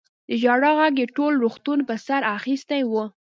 [0.29, 2.93] د ژړا غږ يې ټول روغتون په سر اخيستی و.